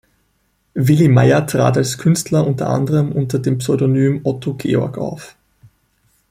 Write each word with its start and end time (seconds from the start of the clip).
Willi 0.73 1.09
Meyer 1.09 1.45
trat 1.45 1.77
als 1.77 1.99
Künstler 1.99 2.47
unter 2.47 2.71
anderem 2.71 3.11
unter 3.11 3.37
dem 3.37 3.59
Pseudonym 3.59 4.21
Otto 4.23 4.55
Georg 4.55 4.97
auf. 4.97 5.35